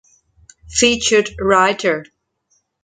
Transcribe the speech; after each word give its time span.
Featured 0.67 1.29
writer. 1.37 2.05